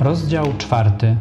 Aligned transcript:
Rozdział 0.00 0.46
czwarty. 0.58 1.16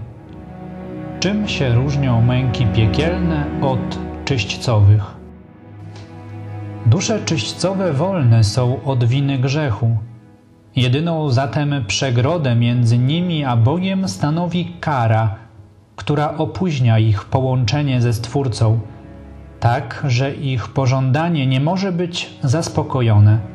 Czym 1.20 1.48
się 1.48 1.76
różnią 1.76 2.22
męki 2.22 2.66
piekielne 2.66 3.46
od 3.62 4.00
czyśćcowych? 4.26 5.16
Dusze 6.86 7.20
czyśćcowe 7.26 7.94
wolne 7.94 8.44
są 8.44 8.84
od 8.84 9.04
winy 9.04 9.38
grzechu. 9.38 9.98
Jedyną 10.76 11.30
zatem 11.30 11.86
przegrodę 11.88 12.56
między 12.56 12.98
nimi 12.98 13.46
a 13.46 13.58
Bogiem 13.58 14.08
stanowi 14.08 14.74
kara, 14.80 15.36
która 15.96 16.38
opóźnia 16.38 17.00
ich 17.00 17.26
połączenie 17.26 18.02
ze 18.02 18.14
Stwórcą, 18.14 18.80
tak 19.60 20.04
że 20.08 20.36
ich 20.36 20.68
pożądanie 20.68 21.48
nie 21.48 21.60
może 21.60 21.92
być 21.92 22.30
zaspokojone. 22.44 23.53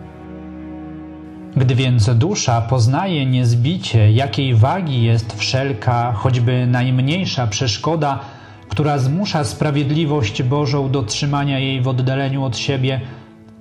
Gdy 1.58 1.74
więc 1.74 2.10
dusza 2.10 2.60
poznaje 2.60 3.26
niezbicie, 3.26 4.12
jakiej 4.12 4.54
wagi 4.54 5.02
jest 5.02 5.32
wszelka, 5.38 6.12
choćby 6.12 6.66
najmniejsza 6.66 7.46
przeszkoda, 7.46 8.20
która 8.68 8.98
zmusza 8.98 9.44
sprawiedliwość 9.44 10.42
Bożą 10.42 10.90
do 10.90 11.02
trzymania 11.02 11.58
jej 11.58 11.80
w 11.80 11.88
oddaleniu 11.88 12.44
od 12.44 12.58
siebie, 12.58 13.00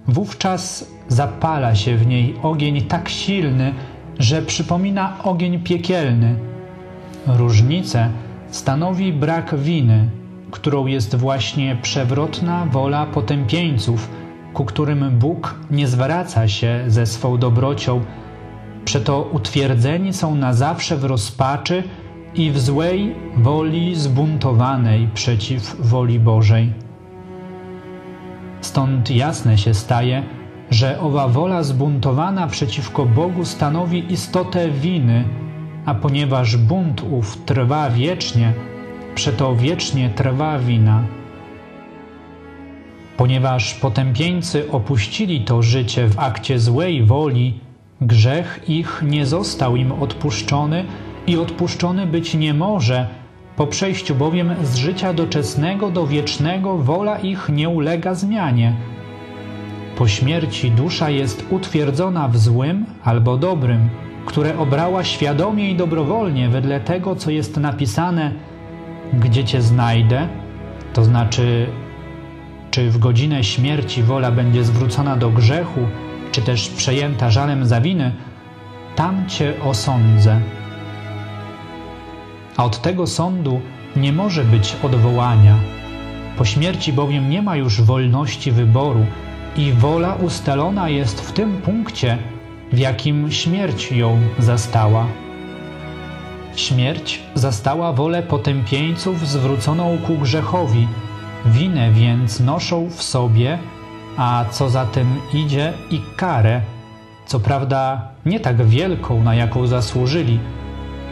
wówczas 0.08 0.92
zapala 1.08 1.76
się 1.76 1.98
w 1.98 2.08
niej 2.08 2.36
ogień 2.44 2.82
tak 2.82 3.10
silny, 3.10 3.74
że 4.20 4.42
przypomina 4.42 5.24
ogień 5.24 5.60
piekielny. 5.60 6.36
Różnicę 7.28 8.10
stanowi 8.50 9.14
brak 9.14 9.56
winy, 9.60 10.10
którą 10.52 10.86
jest 10.86 11.16
właśnie 11.16 11.78
przewrotna 11.82 12.66
wola 12.66 13.06
potępieńców– 13.06 14.10
ku 14.58 14.66
którym 14.66 15.20
Bóg 15.20 15.56
nie 15.72 15.88
zwraca 15.88 16.48
się 16.48 16.84
ze 16.88 17.06
swą 17.06 17.38
dobrocią, 17.38 18.02
przeto 18.86 19.22
utwierdzeni 19.22 20.14
są 20.14 20.36
na 20.36 20.54
zawsze 20.54 20.98
w 20.98 21.04
rozpaczy 21.04 21.84
i 22.36 22.52
w 22.52 22.60
złej 22.60 23.16
woli 23.38 23.96
zbuntowanej 23.96 25.10
przeciw 25.14 25.76
woli 25.80 26.20
Bożej. 26.20 26.74
Stąd 28.62 29.12
jasne 29.12 29.58
się 29.58 29.74
staje, 29.74 30.24
że 30.72 31.00
owa 31.00 31.28
wola 31.28 31.64
zbuntowana 31.64 32.48
przeciwko 32.48 33.06
Bogu 33.06 33.46
stanowi 33.46 34.14
istotę 34.14 34.70
winy, 34.70 35.24
a 35.86 35.96
ponieważ 35.96 36.58
bunt 36.58 37.04
ów 37.12 37.38
trwa 37.46 37.90
wiecznie, 37.90 38.54
przeto 39.16 39.56
wiecznie 39.56 40.10
trwa 40.10 40.60
wina. 40.60 41.17
Ponieważ 43.18 43.74
potępieńcy 43.74 44.72
opuścili 44.72 45.42
to 45.42 45.62
życie 45.62 46.08
w 46.08 46.20
akcie 46.20 46.60
złej 46.60 47.04
woli, 47.04 47.60
grzech 48.02 48.64
ich 48.68 49.04
nie 49.08 49.26
został 49.26 49.76
im 49.76 49.92
odpuszczony 49.92 50.86
i 51.28 51.38
odpuszczony 51.38 52.06
być 52.06 52.34
nie 52.34 52.54
może, 52.54 53.08
po 53.56 53.68
przejściu 53.68 54.16
bowiem 54.16 54.56
z 54.64 54.76
życia 54.76 55.14
doczesnego 55.14 55.92
do 55.92 56.08
wiecznego 56.08 56.78
wola 56.78 57.20
ich 57.20 57.50
nie 57.50 57.70
ulega 57.70 58.16
zmianie. 58.16 58.74
Po 59.98 60.08
śmierci 60.08 60.72
dusza 60.72 61.10
jest 61.10 61.46
utwierdzona 61.50 62.28
w 62.28 62.38
złym 62.38 62.86
albo 63.04 63.38
dobrym, 63.38 63.90
które 64.26 64.58
obrała 64.58 65.04
świadomie 65.04 65.72
i 65.72 65.76
dobrowolnie 65.76 66.50
wedle 66.50 66.80
tego, 66.80 67.16
co 67.16 67.32
jest 67.32 67.58
napisane, 67.58 68.32
gdzie 69.14 69.44
cię 69.44 69.62
znajdę, 69.62 70.28
to 70.94 71.04
znaczy 71.04 71.68
czy 72.78 72.92
w 72.92 72.98
godzinę 72.98 73.44
śmierci 73.44 74.04
wola 74.04 74.32
będzie 74.32 74.64
zwrócona 74.64 75.16
do 75.16 75.30
grzechu, 75.30 75.80
czy 76.32 76.42
też 76.42 76.70
przejęta 76.70 77.30
żalem 77.30 77.66
za 77.66 77.82
winy, 77.82 78.12
tam 78.96 79.30
cię 79.30 79.54
osądzę. 79.64 80.42
A 82.58 82.66
od 82.66 82.82
tego 82.82 83.08
sądu 83.08 83.62
nie 83.96 84.14
może 84.14 84.44
być 84.44 84.76
odwołania. 84.84 85.56
Po 86.38 86.46
śmierci 86.46 86.94
bowiem 86.94 87.30
nie 87.30 87.42
ma 87.42 87.56
już 87.56 87.82
wolności 87.82 88.52
wyboru 88.52 89.06
i 89.56 89.72
wola 89.72 90.16
ustalona 90.16 90.90
jest 90.90 91.22
w 91.22 91.32
tym 91.32 91.62
punkcie, 91.62 92.18
w 92.72 92.78
jakim 92.78 93.32
śmierć 93.32 93.92
ją 93.92 94.20
zastała. 94.40 95.06
Śmierć 96.56 97.20
zastała 97.36 97.94
wolę 97.94 98.24
potępieńców 98.24 99.28
zwróconą 99.28 99.98
ku 100.08 100.18
grzechowi– 100.18 100.88
Winę 101.48 101.92
więc 101.92 102.40
noszą 102.40 102.90
w 102.90 103.04
sobie, 103.04 103.60
a 104.18 104.46
co 104.52 104.70
za 104.70 104.86
tym 104.86 105.08
idzie 105.34 105.74
i 105.92 106.02
karę, 106.16 106.62
co 107.26 107.40
prawda 107.40 108.02
nie 108.26 108.40
tak 108.40 108.66
wielką, 108.66 109.24
na 109.24 109.36
jaką 109.36 109.68
zasłużyli, 109.68 110.40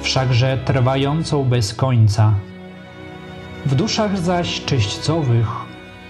wszakże 0.02 0.58
trwającą 0.66 1.44
bez 1.44 1.74
końca. 1.74 2.34
W 3.66 3.76
duszach 3.76 4.18
zaś 4.18 4.66
czyśćcowych 4.66 5.48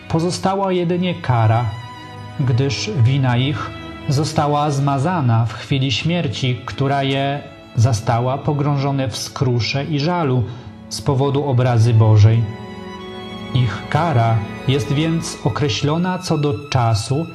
pozostała 0.09 0.71
jedynie 0.71 1.15
kara, 1.15 1.65
gdyż 2.39 2.91
wina 3.03 3.37
ich 3.37 3.69
została 4.09 4.71
zmazana 4.71 5.45
w 5.45 5.53
chwili 5.53 5.91
śmierci, 5.91 6.61
która 6.65 7.03
je 7.03 7.39
zastała 7.75 8.37
pogrążone 8.37 9.07
w 9.07 9.17
skrusze 9.17 9.85
i 9.85 9.99
żalu 9.99 10.43
z 10.89 11.01
powodu 11.01 11.45
obrazy 11.45 11.93
Bożej. 11.93 12.64
Ich 13.55 13.89
kara 13.89 14.37
jest 14.67 14.93
więc 14.93 15.37
określona 15.43 16.19
co 16.19 16.37
do 16.37 16.53
czasu 16.69 17.27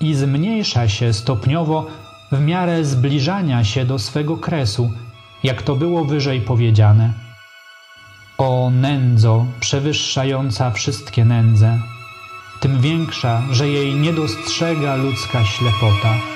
i 0.00 0.14
zmniejsza 0.14 0.88
się 0.88 1.12
stopniowo 1.12 1.86
w 2.32 2.40
miarę 2.40 2.84
zbliżania 2.84 3.64
się 3.64 3.84
do 3.84 3.98
swego 3.98 4.36
kresu, 4.36 4.90
jak 5.42 5.62
to 5.62 5.76
było 5.76 6.04
wyżej 6.04 6.40
powiedziane. 6.40 7.12
O 8.38 8.70
nędzo 8.70 9.46
przewyższająca 9.60 10.70
wszystkie 10.70 11.24
nędze, 11.24 11.78
tym 12.60 12.80
większa, 12.80 13.42
że 13.50 13.68
jej 13.68 13.94
nie 13.94 14.12
dostrzega 14.12 14.96
ludzka 14.96 15.44
ślepota. 15.44 16.31